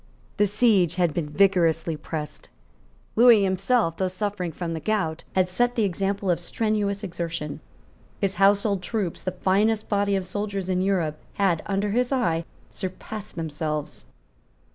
[0.37, 2.49] The siege had been vigorously pressed.
[3.15, 7.59] Lewis himself, though suffering from the gout, had set the example of strenuous exertion.
[8.19, 13.35] His household troops, the finest body of soldiers in Europe, had, under his eye, surpassed
[13.35, 14.07] themselves.